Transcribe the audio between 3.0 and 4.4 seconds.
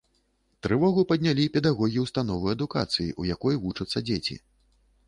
у якой вучацца дзеці.